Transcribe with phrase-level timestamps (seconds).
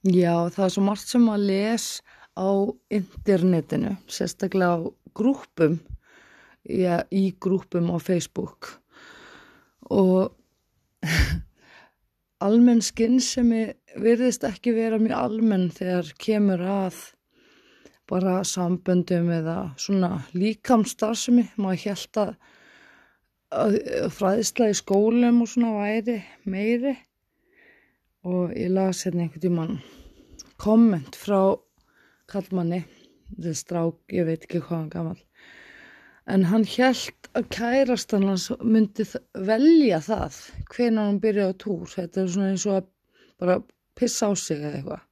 [0.00, 1.86] Já, það er svo margt sem að les
[2.32, 2.48] á
[2.96, 5.74] internetinu, sérstaklega á grúpum,
[6.64, 8.80] já, í grúpum á Facebook.
[9.92, 10.32] Og
[12.46, 17.02] almenn skinnsemi virðist ekki vera mjög almenn þegar kemur að
[18.08, 22.32] bara samböndum eða svona líkamstarfsemi, maður held að,
[24.16, 26.96] fræðislega í skólum og svona væri meiri
[28.26, 29.76] og ég las hérna einhvern tíman
[30.60, 31.56] komment frá
[32.30, 32.82] kallmanni,
[33.30, 35.20] þetta er strák, ég veit ekki hvað hann gammal,
[36.28, 40.38] en hann held að kærastan hans myndi velja það
[40.74, 42.88] hvenan hann byrjaði á túr, þetta er svona eins og að
[43.40, 43.58] bara
[43.96, 45.04] pissa á sig eða eitthvað.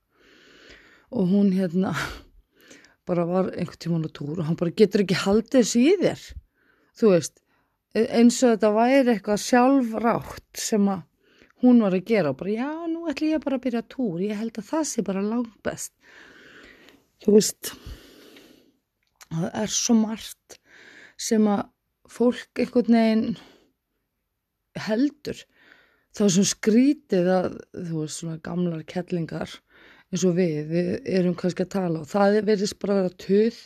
[1.17, 1.95] Og hún hérna
[3.09, 6.25] bara var einhvern tíman á túr og hann bara getur ekki haldið þessi í þér,
[7.01, 7.41] þú veist,
[7.97, 11.08] eins og þetta væri eitthvað sjálfrátt sem að
[11.63, 14.39] hún var að gera og bara já, nú ætlum ég bara að byrja túr, ég
[14.39, 15.93] held að það sé bara langt best.
[17.25, 17.73] Þú veist,
[19.29, 20.59] það er svo margt
[21.19, 21.65] sem að
[22.09, 23.25] fólk einhvern veginn
[24.89, 25.41] heldur.
[26.19, 29.53] Er svo skrítið að, þú veist, svona gamlar kettlingar
[30.09, 33.59] eins og við, við erum kannski að tala og það verðist bara að vera töð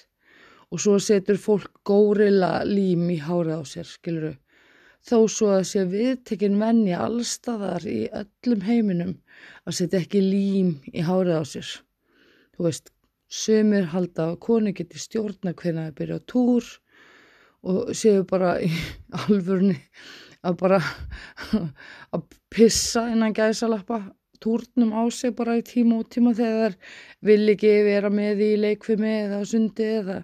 [0.73, 4.33] og svo setur fólk górila lím í hárið á sér, skiluru
[5.09, 9.15] þó svo að sé viðtekinn venni allstaðar í öllum heiminum
[9.67, 11.71] að setja ekki lím í hárið á sér.
[12.55, 12.93] Þú veist,
[13.33, 16.73] sömur halda að konu geti stjórna hvernig það byrja á túr
[17.63, 18.71] og séu bara í
[19.25, 19.79] alvörni
[20.43, 20.81] að bara
[22.15, 24.03] að pissa innan gæsalappa
[24.43, 26.75] túrnum á sig bara í tíma og tíma þegar
[27.23, 30.19] vil ekki vera með í leikfimi eða sundi eða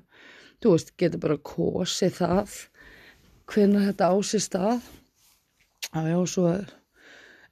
[0.63, 2.57] þú veist, getur bara kosið það
[3.49, 4.91] hvernig þetta á sér stað.
[5.89, 6.51] Já, og svo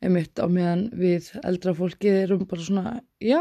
[0.05, 3.41] einmitt á meðan við eldra fólki erum bara svona, já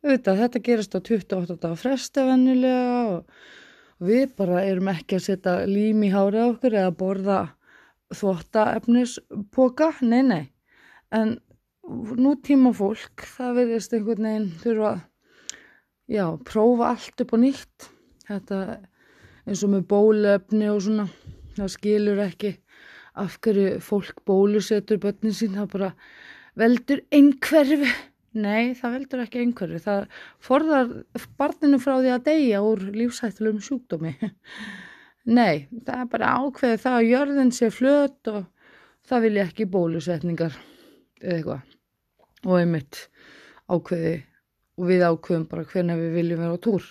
[0.00, 5.54] auðvitað, þetta gerist á 28 dagar fresta vennilega og við bara erum ekki að setja
[5.68, 7.38] lím í hárið okkur eða borða
[8.16, 10.44] þvóttaefnispoka, nei, nei.
[11.14, 11.36] En
[11.90, 14.94] nú tíma fólk það verðist einhvern veginn þurfa
[16.10, 17.90] já, prófa allt upp og nýtt.
[18.30, 18.60] Þetta
[19.46, 21.06] eins og með bólefni og svona
[21.56, 22.52] það skilur ekki
[23.20, 25.90] af hverju fólk bólusetur börnin sín, það bara
[26.58, 27.90] veldur einhverfi,
[28.38, 30.06] nei það veldur ekki einhverfi, það
[30.46, 30.92] forðar
[31.40, 34.14] barninu frá því að deyja úr lífsættilegum sjúkdómi.
[35.30, 38.38] Nei, það er bara ákveðið það að jörðin sé flöt og
[39.06, 40.54] það vilja ekki bólusetningar
[41.20, 41.74] eða eitthvað.
[42.48, 43.02] Og einmitt
[43.68, 44.14] ákveði
[44.80, 46.88] og við ákveðum bara hvernig við viljum vera á túr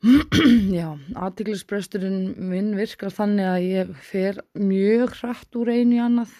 [0.72, 6.32] Já, aðtiklisbresturinn minn virkar þannig að ég fer mjög hratt úr einu í annað.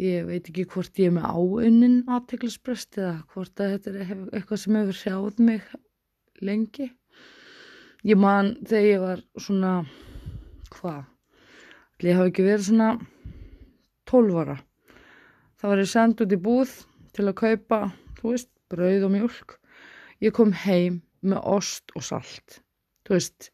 [0.00, 4.60] Ég veit ekki hvort ég er með áunnin aðtiklisbrest eða hvort að þetta er eitthvað
[4.60, 5.72] sem hefur sjáð mig
[6.44, 6.90] lengi.
[8.04, 9.74] Ég man þegar ég var svona,
[10.76, 11.02] hvað,
[12.04, 12.94] ég hafi ekki verið svona
[14.12, 14.62] 12 ára.
[15.56, 16.80] Það var ég sendt út í búð
[17.16, 17.84] til að kaupa,
[18.20, 19.62] þú veist, brauð og mjölk.
[20.20, 22.60] Ég kom heim með ost og salt.
[23.06, 23.50] Þú veist,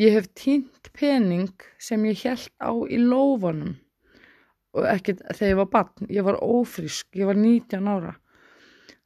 [0.00, 3.76] ég hef týnt pening sem ég held á í lófanum
[4.72, 8.14] og ekkert þegar ég var barn, ég var ófrísk, ég var 19 ára.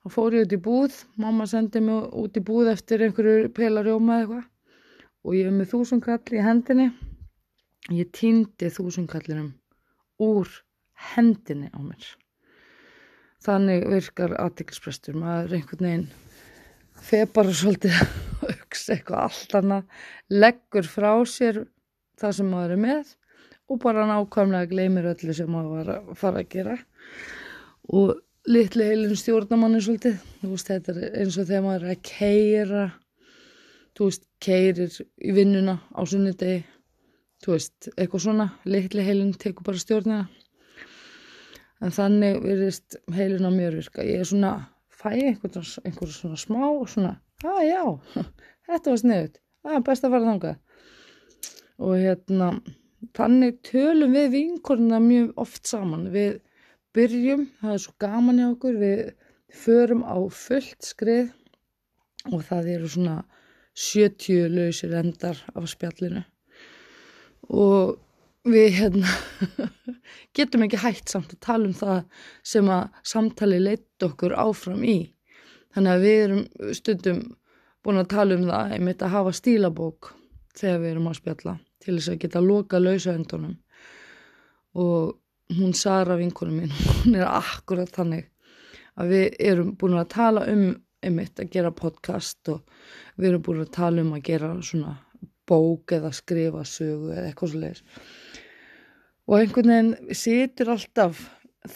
[0.03, 4.21] Þá fór ég út í búð, mamma sendi mig út í búð eftir einhverju pelarjóma
[4.21, 4.53] eða eitthvað
[5.27, 6.87] og ég hef með þúsunkall í hendinni.
[7.91, 9.51] Ég týndi þúsunkallinum
[10.23, 10.53] úr
[11.15, 12.07] hendinni á mér.
[13.43, 16.07] Þannig virkar aðtiklisprestur, maður einhvern veginn
[17.05, 19.87] feð bara svolítið að auksa eitthvað allt annað,
[20.31, 21.63] leggur frá sér
[22.21, 23.15] það sem maður er með
[23.67, 26.77] og bara nákvæmlega gleymir öllu sem maður var að fara að gera.
[27.91, 28.15] Og
[28.47, 32.87] litli heilin stjórnamanni svolítið, þú veist þetta er eins og þegar maður er að keira
[33.97, 36.65] þú veist, keirir í vinnuna á sunnudegi
[37.45, 40.27] þú veist, eitthvað svona litli heilin tekur bara stjórnina.
[41.85, 44.53] En þannig verðist heilin á mjög virka, ég er svona
[45.07, 47.13] fæ einhvern, einhvern svona smá svona,
[47.47, 47.83] að já,
[48.69, 50.59] þetta var sniðut, að best að fara þangað.
[51.87, 52.51] Og hérna
[53.17, 56.41] þannig tölum við vinkorna mjög oft saman, við
[56.97, 59.03] byrjum, það er svo gaman í okkur, við
[59.57, 61.33] förum á fullt skrið
[62.33, 63.19] og það eru svona
[63.77, 66.25] 70 lausir endar af spjallinu.
[67.53, 67.97] Og
[68.47, 69.11] við hérna
[70.37, 74.99] getum ekki hægt samt að tala um það sem að samtali leitt okkur áfram í.
[75.75, 77.21] Þannig að við erum stundum
[77.85, 80.13] búin að tala um það einmitt að hafa stílabók
[80.57, 81.55] þegar við erum að spjalla
[81.85, 83.57] til þess að geta loka lausaöndunum
[84.77, 86.73] og hún Sara vinkunum mín,
[87.05, 88.27] hún er akkurat þannig
[88.97, 90.69] að við erum búin að tala um
[91.05, 92.65] einmitt að gera podcast og
[93.17, 94.97] við erum búin að tala um að gera svona
[95.47, 97.85] bók eða skrifa sögu eða eitthvað svo leiðis
[99.27, 101.23] og einhvern veginn situr alltaf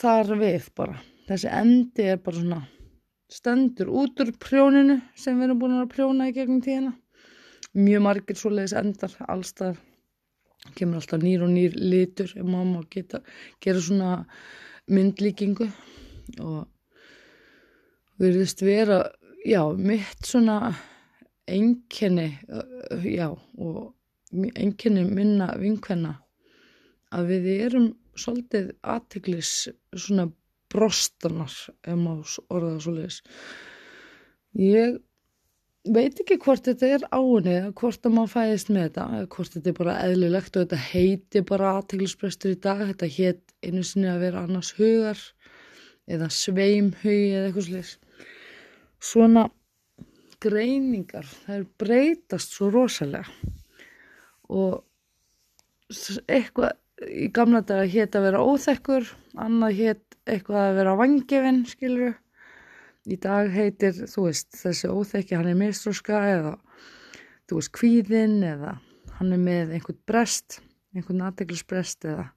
[0.00, 0.98] þar við bara.
[1.26, 2.60] Þessi endi er bara svona
[3.30, 6.94] stendur út úr prjóninu sem við erum búin að prjóna í gegnum tíðina.
[7.78, 9.78] Mjög margir svo leiðis endar allstað
[10.76, 13.22] kemur alltaf nýr og nýr litur ef mamma geta
[13.62, 14.24] gera svona
[14.90, 15.70] myndlíkingu.
[16.42, 16.66] Og
[18.20, 19.04] verðist vera
[19.46, 20.74] já, mitt svona
[21.50, 22.28] einkenni
[23.06, 23.94] já, og
[24.54, 26.18] einkenni minna vinkvenna
[27.14, 29.52] að við erum svolítið aðteglis
[29.96, 30.28] svona
[30.70, 33.20] brostanar ef maður orðaða svo leiðis
[34.60, 34.98] ég
[35.90, 39.78] veit ekki hvort þetta er eða hvort að maður fæðist með þetta hvort þetta er
[39.78, 44.44] bara eðlilegt og þetta heiti bara aðteglisbrestur í dag þetta hétt einu sinni að vera
[44.44, 45.22] annars hugar
[46.10, 47.96] eða sveimhugi eða eitthvað sliðis
[49.00, 49.48] svona
[50.40, 53.26] greiningar er breytast svo rosalega
[54.50, 54.84] og
[56.28, 56.76] eitthvað
[57.08, 59.08] í gamla daga hétt að vera óþekkur
[59.40, 62.12] annað hétt eitthvað að vera vangefinn skiluru
[63.10, 66.56] í dag heitir þú veist þessi óþekki hann er mistróska eða
[67.48, 68.76] þú veist kvíðinn eða
[69.18, 70.60] hann er með einhvern brest
[70.94, 72.28] einhvern aðdeglisbrest eða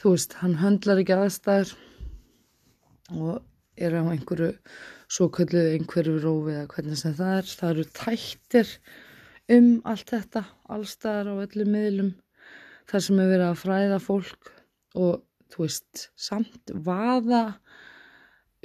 [0.00, 1.76] þú veist hann höndlar ekki aðstæður
[3.14, 3.44] og
[3.76, 4.52] er á einhverju
[5.12, 7.50] svo kölluð einhverju rófi eða hvernig sem það er.
[7.58, 8.72] Það eru tættir
[9.56, 10.42] um allt þetta,
[10.74, 12.12] allstaðar á öllum miðlum,
[12.90, 14.52] þar sem er verið að fræða fólk
[14.96, 15.22] og
[15.52, 17.42] þú veist, samt vaða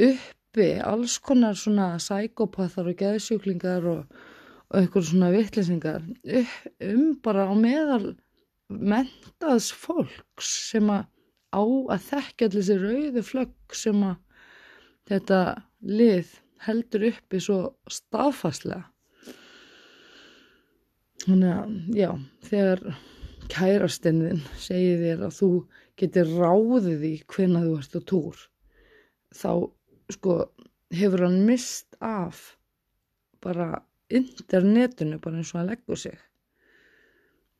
[0.01, 4.03] uppi alls konar svona sækopathar og geðsjúklingar og,
[4.71, 6.05] og einhver svona vittlisingar
[6.87, 8.13] um bara á meðal
[8.71, 11.07] mentaðs fólks sem að
[11.51, 14.15] á að þekkja allir þessi rauðu flögg sem að
[15.11, 15.39] þetta
[15.83, 16.31] lið
[16.65, 17.57] heldur uppi svo
[17.91, 18.85] staðfastlega.
[21.21, 22.09] Þannig að, já,
[22.47, 22.83] þegar
[23.51, 25.51] kærastinnin segir þér að þú
[25.99, 28.41] getur ráðið í hvenna þú ert á túr,
[29.35, 29.51] þá,
[30.15, 30.35] sko,
[30.95, 32.41] hefur hann mist af
[33.43, 36.19] bara internetinu, bara eins og að leggja sig.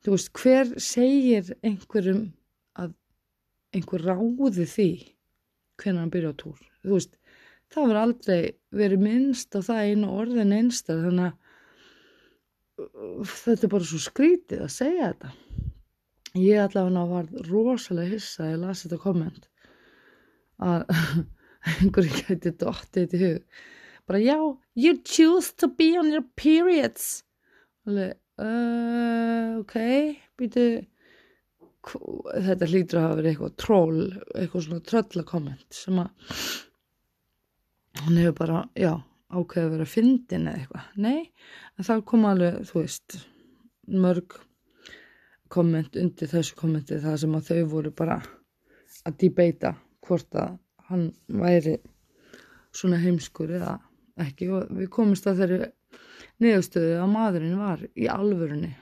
[0.02, 2.24] Þú veist, hver segir einhverjum
[2.78, 2.94] að
[3.76, 4.90] einhver ráði því
[5.80, 6.58] hvenna hann byrja á túr?
[6.82, 7.14] Þú veist,
[7.72, 8.40] það verður aldrei
[8.74, 11.36] verið minnst á það einu orðin einstar þannig að
[12.82, 15.32] uh, þetta er bara svo skrítið að segja þetta
[16.38, 19.48] ég allavega var rosalega hissa ég lasi þetta komment.
[20.62, 20.86] Að
[21.72, 23.60] einhverju gæti dóttið í hug.
[24.08, 24.38] Bara já,
[24.74, 27.22] you choose to be on your periods.
[27.86, 29.76] Alveg uh, ok,
[30.40, 30.66] býtu.
[31.82, 33.96] Þetta hlýtur að hafa verið eitthvað tról
[34.38, 36.36] eitthvað svona tröllakomment sem að
[38.02, 38.92] hann hefur bara, já,
[39.32, 41.18] ákveði að vera fyndin eða eitthvað, nei
[41.74, 43.18] en þá kom alveg, þú veist
[44.04, 44.38] mörg
[45.52, 48.18] komment undir þessu kommenti það sem að þau voru bara
[49.08, 49.74] að debata
[50.06, 50.56] hvort að
[50.88, 51.08] hann
[51.42, 51.76] væri
[52.72, 53.76] svona heimskur eða
[54.22, 54.48] ekki.
[54.52, 55.60] Og við komumst að þeirri
[56.42, 58.72] niðurstöðu að maðurinn var í alvörunni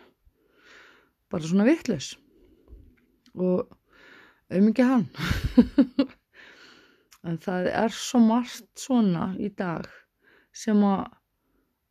[1.31, 2.15] bara svona vittlus
[3.39, 3.69] og
[4.51, 5.07] um ekki hann.
[7.21, 9.85] En það er svo margt svona í dag
[10.57, 11.03] sem að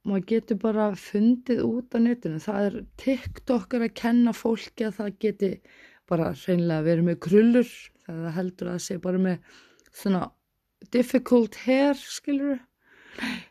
[0.10, 2.42] maður getur bara fundið út á netinu.
[2.44, 5.52] Það er TikTokar að kenna fólki að það geti
[6.10, 7.74] bara hreinlega verið með krullur.
[8.10, 9.54] Það heldur að segja bara með
[9.94, 10.24] svona
[10.94, 12.60] difficult hair skilur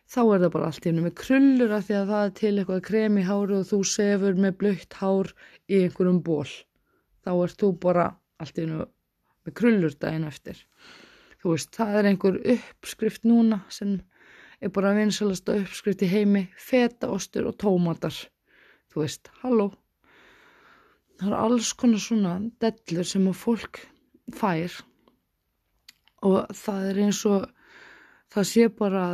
[0.09, 2.53] þá er það bara allt í hennu með krullur af því að það er til
[2.53, 5.29] eitthvað krem í hári og þú sefur með blöytt hár
[5.69, 6.47] í einhverjum ból
[7.25, 8.07] þá ert þú bara
[8.41, 8.87] allt í hennu
[9.45, 10.63] með krullur daginn eftir.
[11.39, 13.99] Þú veist, það er einhver uppskrift núna sem
[14.59, 18.15] er bara vinsalasta uppskrift í heimi fetaostur og tómatar
[18.89, 19.71] þú veist, halló
[21.19, 23.81] það er alls konar svona dellur sem að fólk
[24.35, 24.79] fær
[26.27, 27.47] og það er eins og
[28.33, 29.05] það sé bara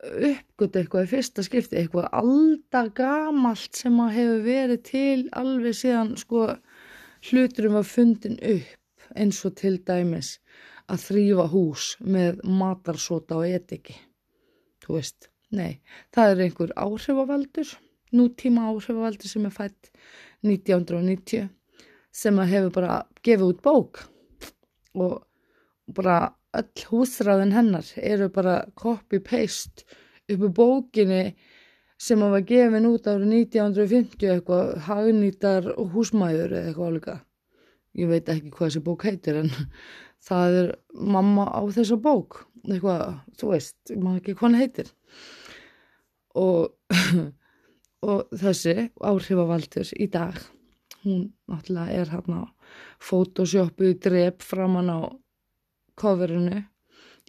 [0.00, 6.14] uppgötu eitthvað í fyrsta skipti eitthvað alltaf gamalt sem að hefur verið til alveg síðan
[6.20, 6.46] sko
[7.28, 10.38] hluturum var fundin upp eins og til dæmis
[10.90, 13.94] að þrýfa hús með matarsota og etiki.
[14.90, 15.76] Þú veist, nei,
[16.10, 17.68] það er einhver áhrifavaldur,
[18.18, 19.90] nútíma áhrifavaldur sem er fætt
[20.42, 21.44] 1990
[22.10, 24.00] sem að hefur bara gefið út bók
[24.98, 25.12] og
[25.94, 26.16] bara
[26.58, 29.86] öll húsræðin hennar eru bara copy-paste
[30.26, 31.22] uppi bókinni
[32.02, 37.18] sem að var gefin út árið 1950 eitthvað hagnýtar húsmæður eða eitthvað álíka.
[37.94, 39.54] Ég veit ekki hvað þessi bók heitir en
[40.26, 42.44] það er mamma á þessa bók.
[42.68, 44.94] Eitthvað, þú veist, maður ekki hvað hann heitir.
[46.38, 46.96] Og,
[48.10, 50.40] og þessi áhrifavaldur í dag
[51.04, 52.40] hún náttúrulega er hérna
[53.00, 55.00] photoshopu drep framann á
[55.96, 56.62] coverinu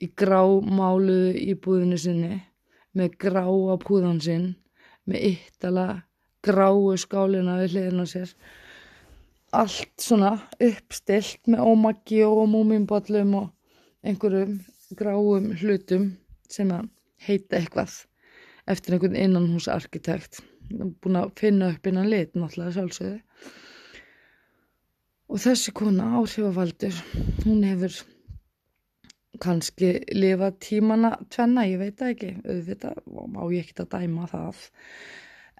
[0.01, 2.39] í grámáluðu íbúðinu sinni
[2.98, 4.48] með gráa púðan sinn
[5.07, 5.88] með yttala
[6.43, 8.33] gráu skálina við hliðina sér
[9.51, 13.50] allt svona uppstilt með ómaggi og múminbollum og
[14.08, 14.60] einhverjum
[14.98, 16.12] gráum hlutum
[16.51, 16.88] sem að
[17.25, 17.98] heita eitthvað
[18.72, 20.41] eftir einhvern innanhúsarkitekt.
[20.72, 23.20] Búin að finna upp innan lit náttúrulega sjálfsögðu.
[25.31, 26.96] Og þessi kona áhrifavaldur
[27.46, 28.01] hún hefur
[29.41, 32.31] kannski lifa tímana tvenna, ég veit það ekki.
[32.46, 34.65] Auðvitað, má ég ekki að dæma það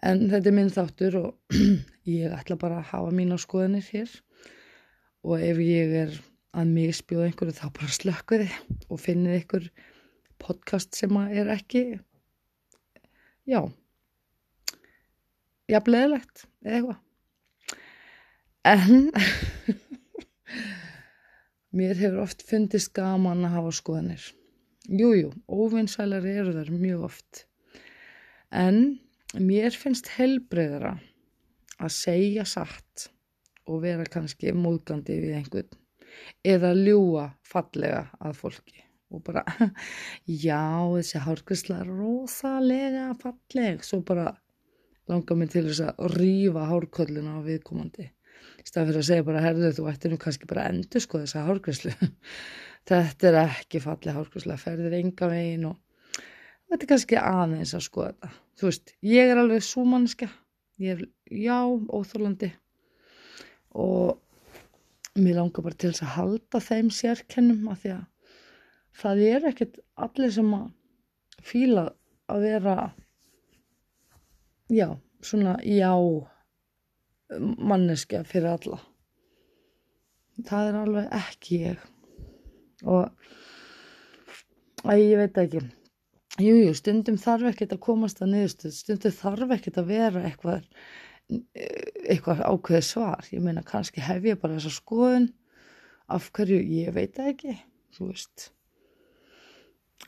[0.02, 1.58] en þetta er minn þáttur og
[2.18, 4.14] ég ætla bara að hafa mína skoðanir hér.
[5.22, 6.16] Og ef ég er
[6.58, 8.56] að misbjóða einhverju þá bara slökku þið
[8.90, 9.68] og finnið einhver
[10.42, 11.84] podcast sem er ekki
[13.48, 13.62] já
[15.72, 17.00] jafnleðilegt eða eitthvað.
[18.68, 19.12] En
[21.78, 24.26] mér hefur oft fundist gaman að hafa skoðanir.
[24.90, 27.46] Jújú, óvinnsælari eru þar mjög oft.
[28.52, 29.00] En
[29.40, 30.96] mér finnst helbreyðara
[31.82, 33.08] að segja satt
[33.70, 35.78] og vera kannski móðgandi við einhvern
[36.44, 39.44] eða ljúa fallega að fólki og bara,
[40.48, 44.30] já, þessi hárgrisla er rosalega falleg, svo bara
[45.12, 48.08] langar mig til þess að rýfa hárkölluna á viðkomandi.
[48.62, 51.44] Í stað fyrir að segja bara, herðu þú ættir nú kannski bara endur sko þessa
[51.48, 51.92] hárgrislu
[52.90, 55.80] þetta er ekki falleg hárgrisla ferðir enga vegin og
[56.72, 58.32] þetta er kannski aðeins að sko þetta.
[58.58, 60.30] Þú veist, ég er alveg súmannska
[60.82, 62.52] ég er, já, óþólandi
[63.78, 64.20] og
[65.20, 68.06] mér langar bara til þess að halda þeim sérkennum af því að
[69.02, 70.68] það er ekkert allir sem að
[71.46, 71.86] fíla
[72.32, 72.76] að vera
[74.72, 74.88] já,
[75.24, 75.94] svona já
[77.40, 78.80] manneskja fyrir alla.
[80.48, 81.86] Það er alveg ekki ég.
[82.82, 83.06] Og
[84.90, 85.62] að ég veit ekki
[86.42, 90.68] jújú, jú, stundum þarf ekkert að komast að niðurstuð, stundum þarf ekkert að vera eitthvað
[91.32, 95.30] eitthvað ákveði svar, ég meina kannski hef ég bara þessa skoðun
[96.12, 97.56] af hverju, ég veit ekki
[97.96, 98.50] þú veist.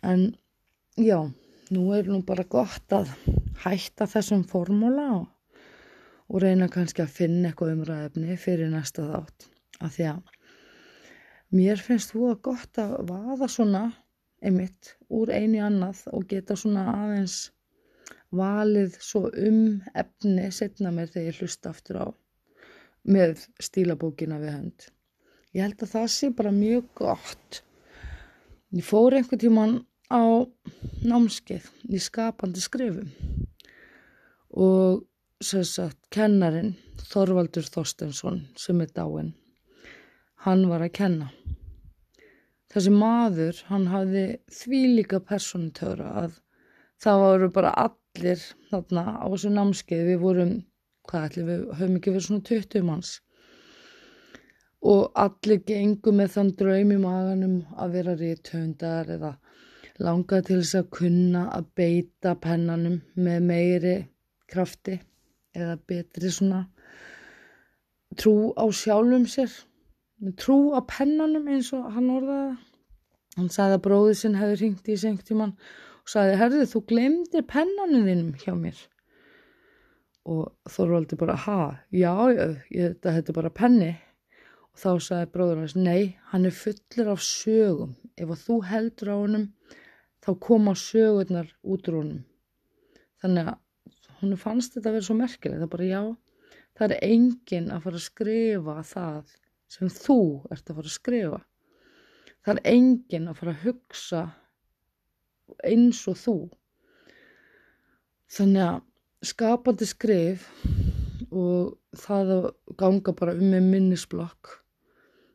[0.04, 0.34] En
[1.00, 1.20] já,
[1.74, 3.12] nú er nú bara gott að
[3.64, 5.26] hætta þessum formúla og,
[6.30, 9.50] og reyna kannski að finna eitthvað umræðefni fyrir næsta þátt.
[9.84, 10.34] Af því að
[11.54, 13.84] mér finnst þú að gott að vaða svona
[14.44, 17.38] einmitt úr einu annað og geta svona aðeins
[18.34, 19.60] valið svo um
[19.94, 22.08] efni setna mér þegar ég hlusta aftur á
[23.04, 24.90] með stílabókina við hönd.
[25.54, 27.64] Ég held að það sé bara mjög gott
[28.74, 29.74] Ég fór einhver tíman
[30.10, 30.50] á
[31.06, 33.12] námskeið í skapandi skrifum
[34.50, 35.04] og
[35.46, 36.72] sagt, kennarin
[37.12, 39.30] Þorvaldur Þorstensson sem er dáin,
[40.48, 41.30] hann var að kenna.
[42.74, 46.40] Þessi maður, hann hafði því líka personutöra að
[47.04, 50.54] það voru bara allir þarna á þessu námskeið, við vorum,
[51.06, 53.12] hvað ætli, við höfum ekki verið svona 20 manns.
[54.94, 59.36] Og allir gengur með þann draum í maganum að vera rítöndar eða
[60.02, 63.96] langa til þess að kunna að beita pennanum með meiri
[64.50, 64.98] krafti
[65.54, 66.64] eða betri svona
[68.18, 69.54] trú á sjálfum sér
[70.40, 72.54] trú á pennanum eins og hann orðaði
[73.38, 75.54] hann sagði að bróðið sinn hefði ringt í sengtíman
[76.04, 78.82] og sagði, herðu þú glemdi pennanum þínum hjá mér.
[80.30, 81.60] Og Þorvaldi bara, ha,
[81.92, 82.14] já,
[82.72, 83.92] ég, þetta er bara penni.
[84.74, 89.16] Og þá sagði bróður hans, nei, hann er fullur af sögum, ef þú heldur á
[89.18, 89.50] honum,
[90.24, 92.24] þá koma sögurnar út úr honum.
[93.24, 93.60] Þannig að
[94.22, 96.02] hún fannst þetta að vera svo merkileg, það bara já,
[96.80, 99.36] það er enginn að fara að skrifa það
[99.74, 100.20] sem þú
[100.54, 101.42] ert að fara að skrifa.
[102.44, 104.24] Það er enginn að fara að hugsa
[105.64, 106.38] eins og þú.
[108.34, 108.82] Þannig að
[109.24, 110.50] skapandi skrif
[111.32, 112.50] og það að
[112.80, 114.58] ganga bara um með minnisblokk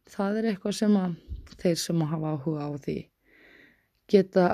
[0.09, 1.16] það er eitthvað sem að
[1.59, 2.97] þeir sem að hafa áhuga á því
[4.12, 4.47] geta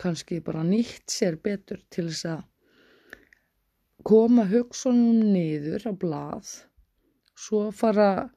[0.00, 2.42] kannski bara nýtt sér betur til þess að
[4.06, 6.52] koma hugsunum niður á blað
[7.36, 8.30] svo fara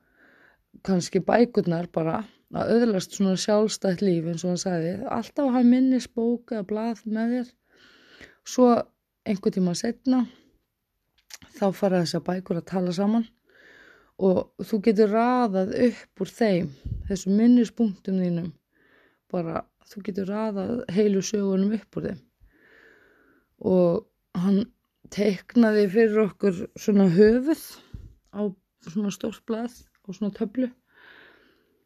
[0.82, 4.94] kannski bækurnar bara að öðlast svona sjálfstætt líf eins og hann sagði.
[5.10, 7.52] Alltaf að hafa minnisbók eða blað með þér.
[8.44, 8.68] Svo
[9.30, 10.26] einhver tíma setna
[11.58, 13.26] þá fara þess að bækur að tala saman
[14.24, 16.70] og þú getur raðað upp úr þeim
[17.10, 18.52] þessum minnispunktum þínum
[19.34, 22.22] bara þú getur raðað heilu sögunum upp úr þeim.
[23.64, 24.04] Og
[24.44, 24.62] hann
[25.14, 27.64] teiknaði fyrir okkur svona höfuð
[28.34, 28.42] á
[28.90, 30.70] svona stórt blað og svona töflu.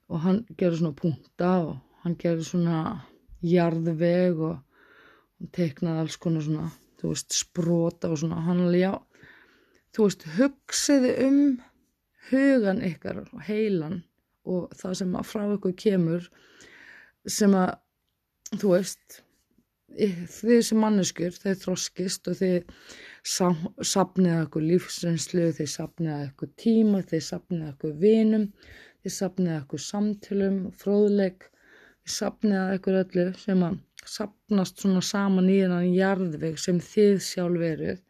[0.08, 2.82] Og hann gerði svona punta og hann gerði svona
[3.44, 6.70] jarðveg og hann teiknaði alls konar svona,
[7.02, 8.94] þú veist, sprota og svona, hann alveg já,
[9.96, 11.42] þú veist, hugsiði um
[12.30, 14.02] hugan ykkar og heilan
[14.48, 16.28] og það sem frá ykkur kemur
[17.28, 17.76] sem að,
[18.56, 19.22] þú veist,
[19.98, 22.58] þið sem manneskur, þeir þroskist og þið
[23.28, 28.48] sapniða ykkur lífsreynslu, þið sapniða ykkur tíma, þið sapniða ykkur vinum,
[29.04, 31.48] þið sapniða ykkur samtölum, fróðleik,
[32.06, 37.62] þið sapniða ykkur öllu sem að sapnast svona saman í þennan jarðveg sem þið sjálf
[37.64, 38.04] veruð.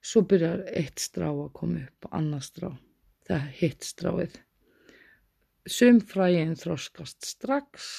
[0.00, 2.68] Svo byrjar eitt strá að koma upp, annað strá,
[3.28, 4.38] það er hitt stráið.
[5.70, 7.90] Sum fræðin þroskast strax,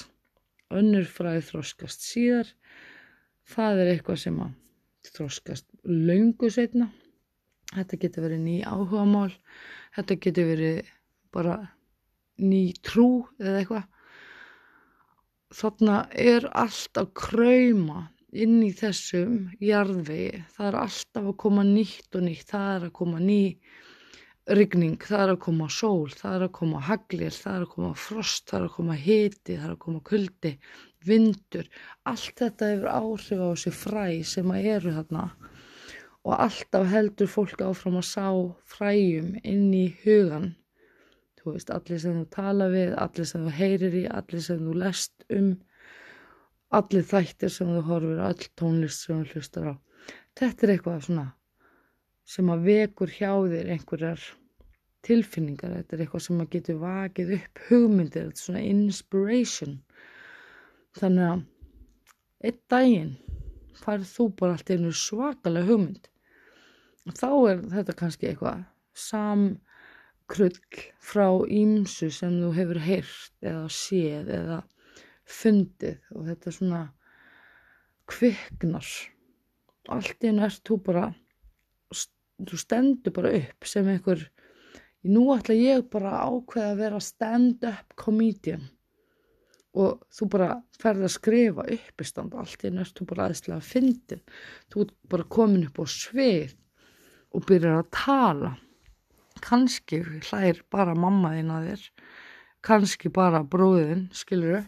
[0.74, 2.50] önnur fræði þroskast síðar.
[3.52, 4.58] Það er eitthvað sem að
[5.08, 6.90] þroskast laungu setna.
[7.72, 9.30] Þetta getur verið ný áhuga mál,
[9.96, 10.90] þetta getur verið
[11.32, 11.56] bara
[12.42, 13.86] ný trú eða eitthvað.
[15.52, 20.42] Þarna er allt að krauma inn í þessum jarðvegi.
[20.54, 23.42] Það er alltaf að koma nýtt og nýtt, það er að koma ný
[24.50, 27.90] rigning, það er að koma sól, það er að koma haglir, það er að koma
[27.94, 30.52] frost, það er að koma hiti, það er að koma kuldi,
[31.06, 31.68] vindur.
[32.10, 35.26] Allt þetta hefur áhrif á þessi fræ sem að eru þarna
[36.22, 38.26] og alltaf heldur fólk áfram að sá
[38.74, 40.52] fræjum inn í hugan.
[41.38, 44.74] Þú veist, allir sem þú tala við, allir sem þú heyrir í, allir sem þú
[44.78, 45.52] lest um,
[46.70, 49.74] allir þættir sem þú horfir, all tónlist sem þú hlustar á.
[50.38, 51.26] Þetta er eitthvað svona
[52.28, 54.24] sem að vekur hjá þér einhverjar
[55.02, 59.76] tilfinningar, þetta er eitthvað sem að getur vakið upp hugmyndir, þetta er svona inspiration.
[60.98, 61.44] Þannig að
[62.46, 63.12] einn daginn
[63.82, 66.08] farið þú bara allt einu svakalega hugmynd.
[67.08, 68.64] Og þá er þetta kannski eitthvað
[69.02, 74.60] samkrull frá ímsu sem þú hefur heyrt eða séð eða
[75.26, 76.82] fundið og þetta svona
[78.12, 78.86] kviknar.
[79.90, 81.08] Allt einu ert þú bara
[82.40, 84.24] þú stendur bara upp sem einhver
[85.08, 88.64] nú ætla ég bara ákveða að vera stand-up comedian.
[89.72, 90.48] Og þú bara
[90.80, 94.26] ferð að skrifa uppistand allt í næstu bara aðeinslega að fyndin
[94.72, 96.52] þú ert bara komin upp á svið
[97.32, 98.52] og byrjar að tala.
[99.42, 101.86] Kannski hlær bara mamma þín að þér
[102.62, 104.62] kannski bara bróðin, skilur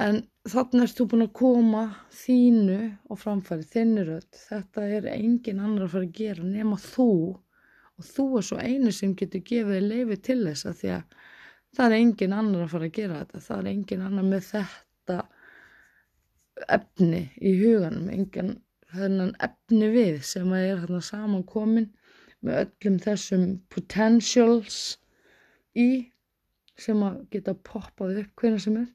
[0.00, 1.82] en þannig erst þú búin að koma
[2.16, 2.78] þínu
[3.12, 7.10] og framfæri þinni rödd, þetta er engin annar að fara að gera nema þú.
[8.00, 11.18] Og þú er svo einu sem getur gefið leifi til þess að því að
[11.76, 13.42] það er engin annar að fara að gera þetta.
[13.46, 15.18] Það er engin annar með þetta
[16.76, 18.54] efni í huganum engin
[18.94, 21.90] þennan efni við sem að er þarna samankomin
[22.44, 24.80] með öllum þessum potentials
[25.76, 26.08] í
[26.80, 28.88] sem að geta poppað upp hvernig sem er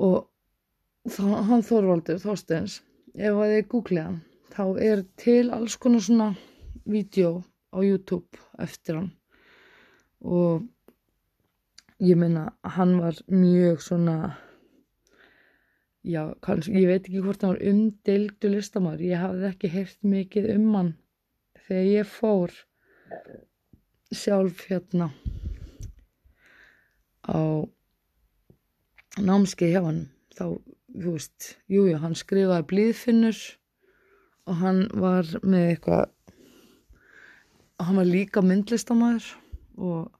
[0.00, 2.80] og þá, hann Þorvaldur Þorsteins
[3.14, 6.28] ef að þið googlið hann þá er til alls konar svona
[6.90, 9.10] vídeo á YouTube eftir hann.
[10.20, 10.66] Og
[12.00, 14.16] ég meina hann var mjög svona
[16.02, 20.48] já, kannski, ég veit ekki hvort hann var umdeildu listamár ég hafði ekki heyrt mikið
[20.56, 20.92] um hann
[21.66, 22.54] þegar ég fór
[24.10, 25.10] sjálf hérna
[27.28, 27.68] á
[29.18, 30.04] námskeið hjá hann
[30.36, 30.44] þá,
[30.94, 33.42] þú veist, jújú, hann skrifaði blíðfinnur
[34.46, 36.06] og hann var með eitthvað
[37.80, 39.28] hann var líka myndlistamæður
[39.80, 40.10] og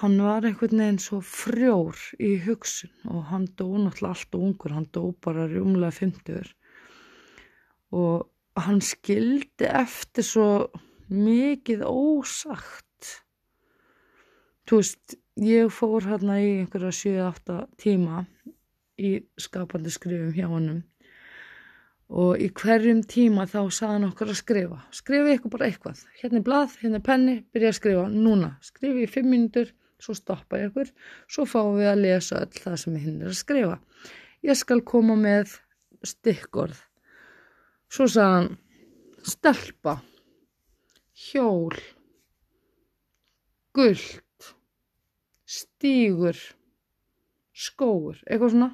[0.00, 4.76] hann var einhvern veginn svo frjór í hugsun og hann dó náttúrulega allt og ungur,
[4.76, 6.52] hann dó bara rjúmlega 50
[7.96, 8.26] og
[8.66, 10.48] hann skildi eftir svo
[11.12, 13.12] mikið ósagt.
[14.66, 18.24] Þú veist ég fór hérna í einhverja 7-8 tíma
[18.96, 20.82] í skapandi skrifum hjá honum.
[22.06, 24.80] Og í hverjum tíma þá saðan okkur að skrifa.
[24.94, 29.04] Skrifi ykkur bara eitthvað, hérna er blað, hérna er penni byrja að skrifa, núna, skrifi
[29.04, 30.92] í 5 minútur svo stoppa ykkur.
[31.26, 33.78] Svo fáum við að lesa öll það sem hinn er að skrifa.
[34.46, 35.56] Ég skal koma með
[36.06, 36.84] stikkorð
[37.92, 38.52] svo saðan
[39.26, 39.98] stelpa
[41.26, 41.74] hjól
[43.76, 44.25] gullt
[45.46, 46.38] stígur,
[47.54, 48.70] skóur, eitthvað svona.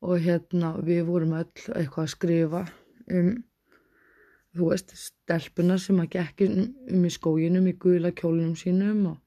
[0.00, 2.64] Og hérna við vorum öll eitthvað að skrifa
[3.10, 3.32] um
[4.56, 9.18] þú veist, stelpuna sem að gekk um, í skóginum í gula kjólunum sínum og,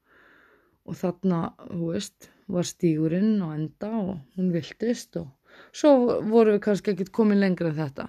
[0.84, 5.30] og þarna, þú veist, var stígurinn á enda og hún viltist og
[5.72, 8.08] svo voru við kannski ekkert komið lengra en þetta.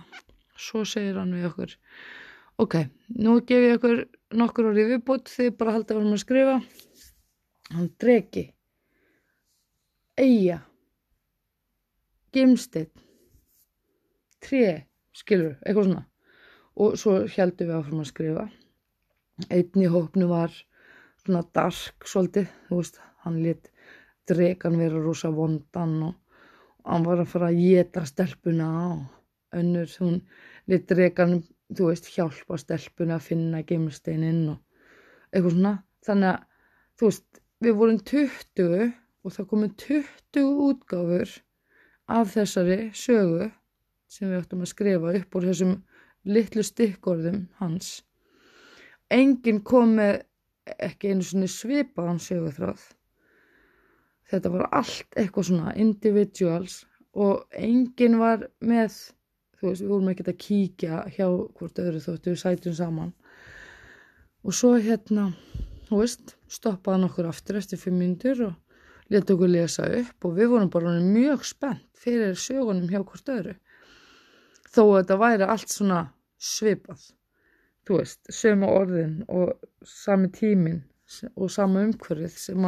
[0.59, 1.75] Svo segir hann við okkur,
[2.63, 2.77] ok,
[3.21, 4.03] nú gef ég okkur
[4.35, 6.57] nokkur orðið viðbútt þið bara haldið að varum að skrifa.
[7.75, 8.45] Hann dregi,
[10.15, 10.61] eiga,
[12.31, 12.91] gimsteinn,
[14.39, 16.05] tré, skilur, eitthvað svona.
[16.79, 18.45] Og svo heldum við áfram að skrifa.
[19.51, 20.55] Einn í hópnu var
[21.25, 23.71] svona dark svolítið þú veist, hann lit
[24.29, 26.15] dregan vera rosa vondan og
[26.85, 30.21] hann var að fara að geta stelpuna og önnur hún
[30.71, 31.41] lit dregan,
[31.75, 34.61] þú veist, hjálpa stelpuna að finna geimsteininn og
[35.31, 35.73] eitthvað svona.
[36.05, 36.45] Þannig að,
[36.95, 38.93] þú veist, við vorum 20
[39.25, 41.31] og það komið 20 útgáfur
[42.15, 43.49] af þessari sögu
[44.11, 45.73] sem við ættum að skrifa upp úr þessum
[46.29, 48.03] litlu stykkorðum hans.
[49.13, 50.21] Engin kom með
[50.81, 52.85] ekki einu svona svipaðan sögurþráð.
[54.29, 56.79] Þetta var allt eitthvað svona individuals
[57.15, 58.95] og engin var með,
[59.59, 63.13] þú veist, við vorum ekkert að kíkja hjá hvort öðru þóttu við sætum saman.
[64.45, 65.29] Og svo hérna,
[65.89, 70.51] þú veist, stoppaði nokkur aftur eftir fimm myndur og leta okkur lesa upp og við
[70.53, 73.55] vorum bara mjög spennt fyrir sögunum hjá hvort öðru.
[74.69, 76.01] Þó að þetta væri allt svona
[76.41, 77.05] svipað
[77.85, 79.53] þú veist, sömu orðin og
[79.85, 80.81] sami tímin
[81.35, 82.65] og sama umhverfið sem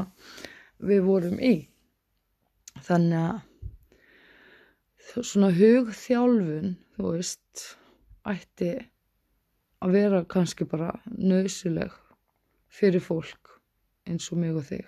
[0.90, 1.56] við vorum í
[2.86, 3.40] þannig að
[5.26, 7.54] svona hugþjálfun þú veist
[8.30, 8.72] ætti
[9.82, 11.92] að vera kannski bara nöðsileg
[12.70, 13.47] fyrir fólk
[14.08, 14.86] eins og mig og þig.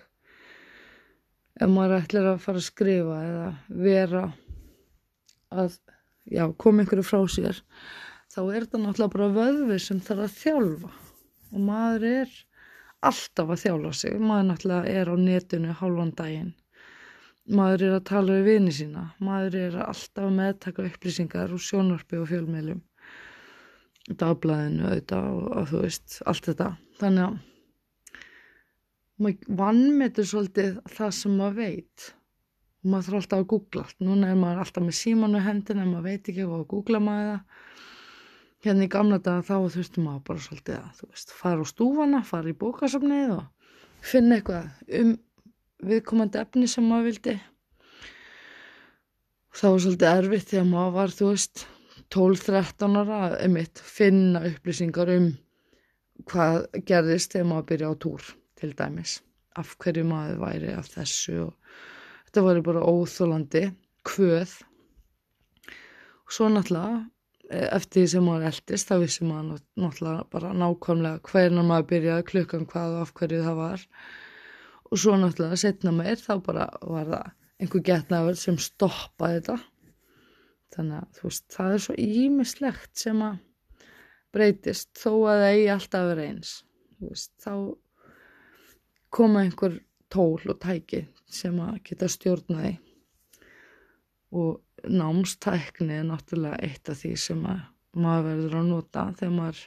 [1.60, 3.48] Ef maður ætlar að fara að skrifa eða
[3.88, 4.22] vera
[5.50, 5.74] að
[6.30, 7.58] já, koma einhverju frá sér
[8.30, 10.92] þá er þetta náttúrulega bara vöðvi sem þarf að þjálfa.
[11.50, 12.36] Og maður er
[13.10, 14.16] alltaf að þjálfa sig.
[14.22, 16.52] Maður náttúrulega er á netinu hálfan daginn.
[17.50, 19.04] Maður er að tala við vini sína.
[19.18, 22.82] Maður er alltaf að meðtaka upplýsingar og sjónvarpi og fjölmiðlum.
[24.20, 26.70] Dagblæðinu auðvitað og, og þú veist, allt þetta.
[27.00, 27.38] Þannig að
[29.20, 32.06] maður vannmetur svolítið það sem maður veit.
[32.80, 33.98] Og maður þarf alltaf að googla allt.
[34.04, 37.30] Núna er maður alltaf með símanu hendin en maður veit ekki hvað að googla maður
[37.30, 37.66] það.
[38.60, 42.22] Hérna í gamla daga þá þurftum maður bara svolítið að þú veist, fara á stúfana,
[42.28, 43.70] fara í bókasafnið og
[44.04, 45.14] finna eitthvað um
[45.90, 47.36] viðkomandi efni sem maður vildi.
[49.56, 51.64] Þá var svolítið erfitt þegar maður var þú veist
[52.10, 55.30] 12-13 ára einmitt finna upplýsingar um
[56.28, 58.30] hvað gerðist þegar maður byrja á túr
[58.60, 59.18] til dæmis
[59.58, 61.78] af hverju maður væri af þessu og
[62.28, 63.64] þetta var bara óþólandi
[64.06, 64.52] hvöð
[65.70, 67.00] og svo náttúrulega
[67.50, 72.66] eftir því sem maður eldist þá vissi maður náttúrulega bara nákvæmlega hvernig maður byrjaði klukkan
[72.70, 73.84] hvað og af hverju það var.
[74.90, 79.58] Og svo náttúrulega setna meir þá bara var það einhver getnaður sem stoppaði þetta.
[80.76, 83.38] Þannig að þú veist það er svo ímislegt sem að
[84.30, 86.52] breytist þó að það eigi alltaf verið eins
[87.02, 87.52] veist, þá
[89.10, 92.76] koma einhver tól og tæki sem að geta stjórnaði
[94.40, 99.62] og námstækni er náttúrulega eitt af því sem maður verður að nota þegar maður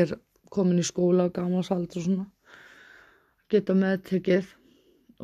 [0.00, 0.14] er
[0.50, 2.26] komin í skóla og gamansaldur og svona.
[3.50, 4.50] Geta meðtekið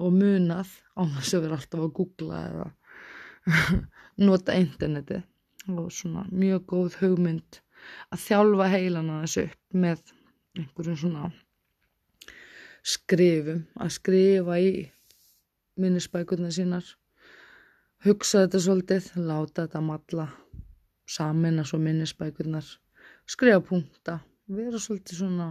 [0.02, 2.66] og munað á þess að vera alltaf að googla eða
[4.26, 5.22] nota interneti
[5.72, 7.60] og svona mjög góð hugmynd
[8.14, 10.14] að þjálfa heilana þessu upp með
[10.56, 11.30] einhverjum svona
[12.86, 14.70] skrifum að skrifa í
[15.80, 16.86] minnisbækurna sínar
[18.06, 20.26] hugsa þetta svolítið, láta þetta matla,
[21.08, 22.66] samina svo minnisbækurnar,
[23.26, 25.48] skrifa punta, vera svolítið svona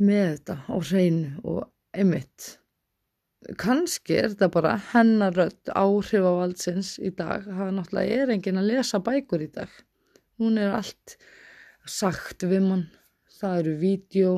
[0.00, 1.60] með þetta á hreinu og
[1.92, 2.54] einmitt.
[3.60, 8.70] Kanski er þetta bara hennaröld áhrif á valdsins í dag, það náttúrulega er engin að
[8.72, 9.70] lesa bækur í dag.
[10.40, 11.16] Hún er allt
[11.88, 12.86] sagt við mann,
[13.40, 14.32] það eru vídeo,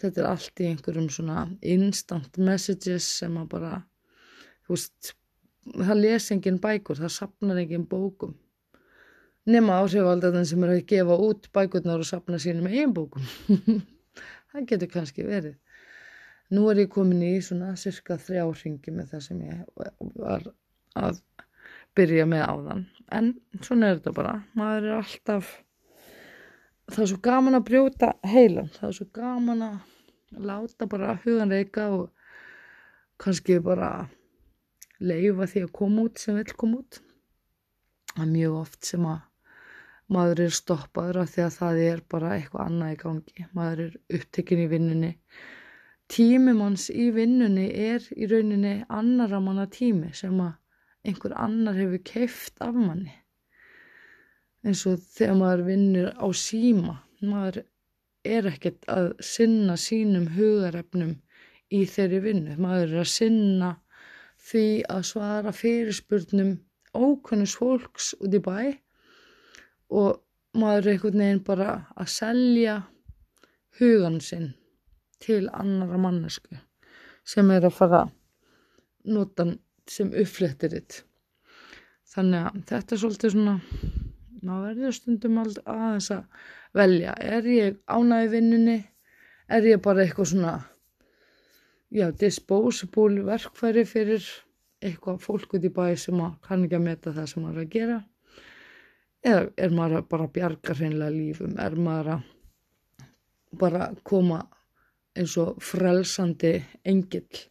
[0.00, 3.72] þetta er allt í einhverjum svona instant messages sem að bara,
[4.66, 5.12] þú veist,
[5.74, 8.34] það les engin bækur, það sapnar engin bókum.
[9.46, 13.22] Nema áhrifaldarinn sem er að gefa út bækurnar og sapna sínum eigin bókum.
[14.50, 15.54] Það getur kannski verið.
[16.56, 19.62] Nú er ég komin í svona cirka þrjá ringi með það sem ég
[20.16, 20.46] var
[20.98, 21.20] að
[21.98, 22.82] byrja með áðan.
[23.14, 24.34] En svona er þetta bara.
[24.58, 25.50] Maður er alltaf
[26.92, 28.68] það er svo gaman að brjóta heilan.
[28.74, 32.10] Það er svo gaman að láta bara hugan reyka og
[33.22, 33.90] kannski bara
[35.00, 37.00] leifa því að koma út sem vil koma út.
[38.14, 39.24] Það er mjög oft sem að
[40.16, 43.46] maður er stoppaður af því að það er bara eitthvað annað í gangi.
[43.58, 45.12] Maður er upptekinn í vinnunni.
[46.06, 50.54] Tímum hans í vinnunni er í rauninni annara manna tími sem að
[51.06, 53.14] einhver annar hefur keift af manni
[54.66, 57.62] eins og þegar maður vinnur á síma maður
[58.26, 61.14] er ekkert að sinna sínum hugarefnum
[61.72, 62.56] í þeirri vinnu.
[62.58, 63.70] Maður er að sinna
[64.46, 66.52] því að svara fyrirspurnum
[66.96, 68.58] ókunnus fólks út í bæ
[69.96, 70.22] og
[70.56, 72.76] maður er einhvern veginn bara að selja
[73.80, 74.52] hugan sinn
[75.22, 76.56] til annara mannesku
[77.26, 78.02] sem er að fara
[79.06, 79.56] notan
[79.90, 81.02] sem uppflettir þitt
[82.14, 83.56] þannig að þetta er svolítið svona
[84.46, 86.24] maður verður stundum aðeins að
[86.76, 87.14] velja.
[87.20, 88.78] Er ég ánæði vinnunni?
[89.46, 90.54] Er ég bara eitthvað svona
[91.94, 94.24] já, disposable verkfæri fyrir
[94.82, 97.72] eitthvað fólk út í bæ sem kann ekki að meta það sem maður er að
[97.76, 97.98] gera?
[99.26, 101.56] Eða er maður bara að bjarga hreinlega lífum?
[101.58, 102.28] Er maður að
[103.56, 104.42] bara koma
[105.16, 107.42] eins og frelsandi engill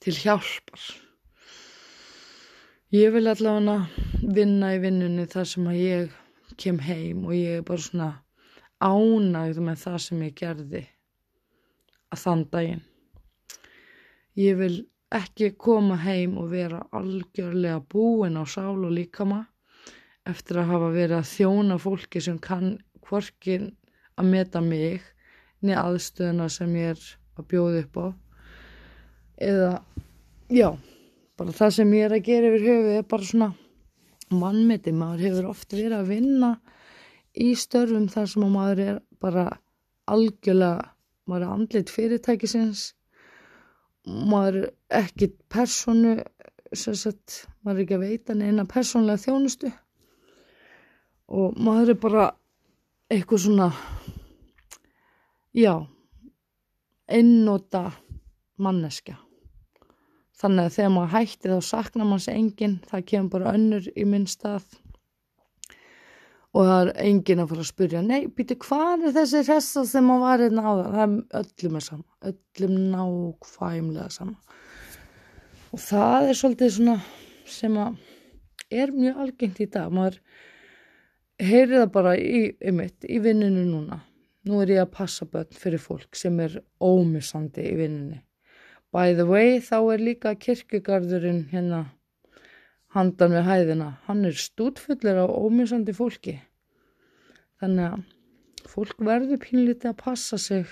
[0.00, 0.88] til hjálpar?
[2.90, 6.19] Ég vil allavega vinna í vinnunni þar sem að ég
[6.60, 8.10] kem heim og ég er bara svona
[8.80, 10.84] ánægð með það sem ég gerði
[12.10, 12.82] að þann daginn.
[14.40, 14.74] Ég vil
[15.14, 19.42] ekki koma heim og vera algjörlega búin á sál og líkama
[20.30, 23.70] eftir að hafa verið að þjóna fólki sem kann hvorkin
[24.20, 25.02] að meta mig
[25.60, 27.08] niður aðstöðuna sem ég er
[27.40, 28.06] að bjóða upp á
[29.50, 29.72] eða
[30.52, 30.68] já
[31.40, 33.50] bara það sem ég er að gera yfir höfu er bara svona
[34.30, 36.52] mannmeti, maður hefur oft verið að vinna
[37.40, 39.46] í störfum þar sem maður er bara
[40.10, 40.90] algjörlega,
[41.30, 42.88] maður er andlit fyrirtækisins
[44.06, 46.16] maður er ekki personu
[46.72, 49.70] sagt, maður er ekki að veita neina persónlega þjónustu
[51.30, 52.26] og maður er bara
[53.10, 53.70] eitthvað svona
[55.56, 55.74] já
[57.10, 57.90] einnóta
[58.62, 59.18] manneskja
[60.40, 64.24] Þannig að þegar maður hætti þá saknar manns enginn, það kemur bara önnur í minn
[64.30, 64.78] stað
[66.50, 70.06] og það er enginn að fara að spyrja, nei, býtu hvað er þessi resta sem
[70.08, 70.96] maður var hérna á það?
[71.02, 74.56] Er öllum er sama, öllum nákvæmlega sama.
[75.70, 76.96] Og það er svolítið svona
[77.46, 78.00] sem að
[78.80, 80.18] er mjög algengt í dag, maður
[81.40, 84.00] heyri það bara í, einmitt, í vinninu núna.
[84.48, 88.22] Nú er ég að passa börn fyrir fólk sem er ómissandi í vinninu
[88.90, 91.84] By the way, þá er líka kirkugarðurinn hérna
[92.94, 93.90] handan við hæðina.
[94.08, 96.40] Hann er stútfullur á ómjösandi fólki.
[97.62, 100.66] Þannig að fólk verður pínlítið að passa sig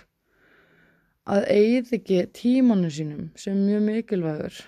[1.28, 4.60] að eigið ekki tímanu sínum sem er mjög mikilvægur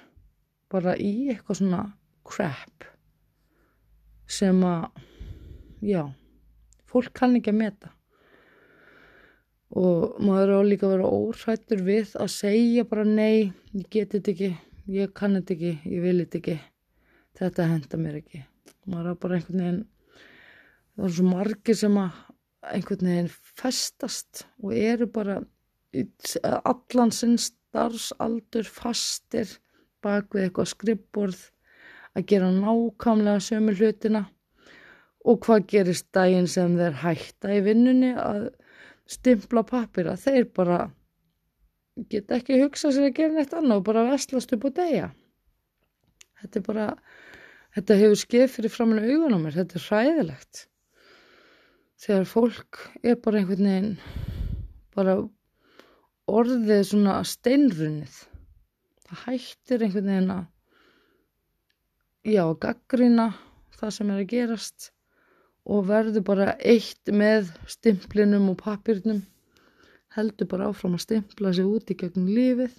[0.70, 1.84] bara í eitthvað svona
[2.28, 2.86] crap
[4.30, 4.84] sem að,
[5.82, 6.04] já,
[6.86, 7.94] fólk kann ekki að meta
[9.70, 14.32] og maður á líka að vera óhrættur við að segja bara nei, ég geti þetta
[14.34, 14.50] ekki,
[14.90, 16.56] ég kann þetta ekki, ég vil þetta ekki,
[17.38, 18.42] þetta henda mér ekki.
[18.90, 19.80] Maður á bara einhvern veginn,
[20.96, 22.18] það er svo margir sem að
[22.74, 25.38] einhvern veginn festast og eru bara
[26.64, 29.56] allan sinn starfsaldur fastir
[30.04, 31.46] bak við eitthvað skrippborð
[32.18, 34.24] að gera nákamlega sömu hlutina
[35.28, 38.48] og hvað gerist daginn sem þeir hætta í vinnunni að
[39.10, 40.80] stimpla pappira, þeir bara
[42.10, 45.10] geta ekki hugsað sér að gera neitt annað og bara vestlast upp og deyja.
[46.40, 46.86] Þetta er bara,
[47.76, 50.62] þetta hefur skeið fyrir framlega augun á mér, þetta er hræðilegt.
[52.00, 53.90] Þegar fólk er bara einhvern veginn,
[54.96, 55.18] bara
[56.30, 58.22] orðið svona steinrunnið.
[59.04, 60.46] Það hættir einhvern veginn að,
[62.30, 63.28] já, gaggrina
[63.80, 64.90] það sem er að gerast
[65.64, 69.24] og verður bara eitt með stimplinum og papirnum
[70.16, 72.72] heldur bara áfram að stimpla sig út í gegnum lífið.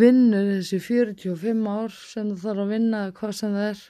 [0.00, 3.82] Vinnur þessi 45 ár sem það þarf að vinna hvað sem það er.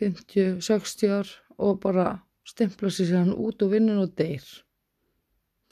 [0.00, 2.06] 50, 60 ár og bara
[2.48, 4.46] stimpla sig sér hann út og vinnur og deyr.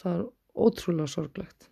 [0.02, 0.28] Það er
[0.68, 1.68] ótrúlega sorglegt.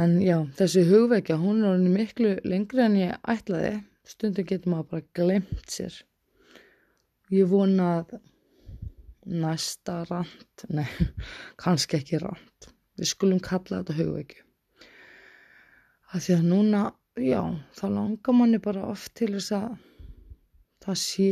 [0.00, 3.74] En já, þessi hugveikja hún er miklu lengri en ég ætlaði
[4.12, 5.94] Stundum getur maður bara glemt sér.
[7.32, 8.18] Ég vona að
[9.24, 10.88] næsta rand, nei,
[11.62, 12.72] kannski ekki rand.
[12.98, 14.42] Við skulum kalla þetta hugveikju.
[16.12, 16.82] Það því að núna,
[17.24, 17.40] já,
[17.78, 19.70] þá langar manni bara oft til þess að
[20.84, 21.30] það sé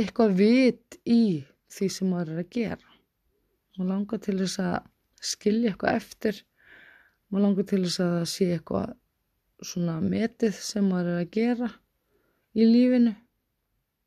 [0.00, 2.96] eitthvað vit í því sem maður er að gera.
[3.76, 4.76] Maður langar til þess að
[5.34, 6.40] skilja eitthvað eftir.
[7.28, 8.94] Maður langar til þess að það sé eitthvað
[9.66, 11.70] svona metið sem maður er að gera
[12.54, 13.14] í lífinu.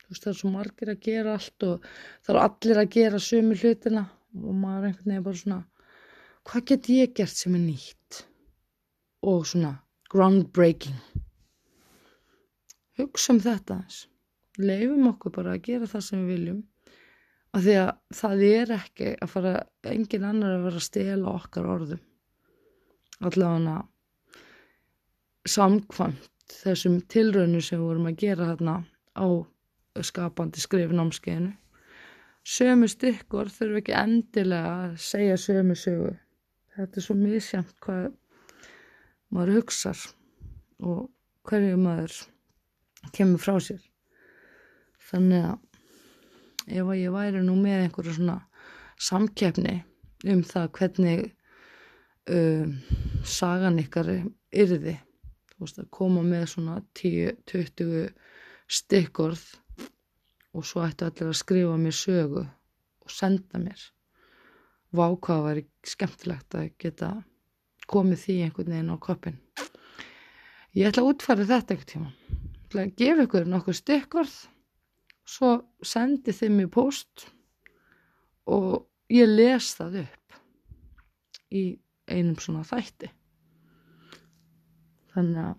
[0.01, 1.87] Þú veist það er svo margir að gera allt og
[2.23, 4.03] það eru allir að gera sömu hlutina
[4.37, 5.61] og maður er einhvern veginn bara svona
[6.47, 8.21] hvað get ég gert sem er nýtt?
[9.27, 9.73] Og svona
[10.13, 11.01] groundbreaking.
[12.97, 14.05] Hugsa um þetta eins
[14.57, 16.63] leifum okkur bara að gera það sem við viljum.
[17.55, 19.53] Af því að það er ekki að fara
[19.91, 22.01] engin annar að vera að stela okkar orðum.
[23.25, 23.77] Allavega
[25.51, 28.75] samkvæmt þessum tilraunum sem við vorum að gera þarna
[29.17, 29.27] á
[30.05, 31.53] skapandi skrifnámskeiðinu.
[32.47, 36.13] Sömu stykkur þurfum ekki endilega að segja sömu sögu.
[36.77, 38.11] Þetta er svo misjæmt hvað
[39.33, 40.03] maður hugsar
[40.79, 41.07] og
[41.47, 42.15] hverju maður
[43.15, 43.81] kemur frá sér.
[45.09, 48.37] Þannig að ef að ég væri nú með einhverju svona
[48.99, 49.75] samkeppni
[50.27, 51.25] um það hvernig
[52.31, 52.73] um,
[53.23, 54.09] sagan ykkar
[54.51, 54.97] yrði
[55.61, 58.11] veist að koma með svona 10-20
[58.77, 59.45] stykkorð
[60.57, 63.79] og svo ættu allir að skrifa mér sögu og senda mér.
[64.95, 67.11] Vákvað var skemmtilegt að geta
[67.87, 69.41] komið því einhvern veginn á koppin
[70.77, 72.11] ég ætla að útfæra þetta einhvern tíma.
[72.11, 74.35] Ég ætla að gefa ykkur nokkur stykkorð
[75.27, 75.51] svo
[75.85, 77.27] sendi þeim í post
[78.47, 80.37] og ég les það upp
[81.55, 81.63] í
[82.07, 83.09] einum svona þætti
[85.17, 85.55] þannig að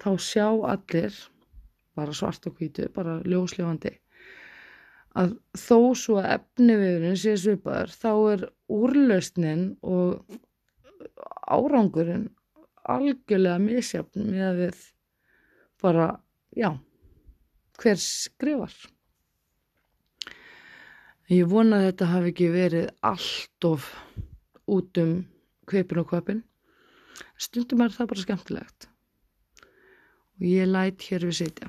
[0.00, 1.18] þá sjá allir
[1.98, 3.96] bara svart og hvítu, bara ljósljóðandi
[5.20, 10.38] að þó svo að efniviðurinn sé svipaður þá er úrlausnin og
[11.50, 12.28] árangurinn
[12.90, 14.86] algjörlega misjafn með að við
[15.82, 16.06] bara,
[16.54, 16.70] já
[17.80, 18.74] hver skrifar
[21.30, 23.84] Ég vona að þetta hafi ekki verið allt of
[24.66, 25.12] út um
[25.70, 26.40] kvipin og kvapin.
[27.38, 28.89] Stundum er það bara skemmtilegt.
[30.40, 31.68] Og ég læt hér við sitja.